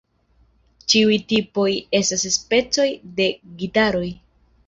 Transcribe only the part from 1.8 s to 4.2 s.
estas specoj de gitaroj.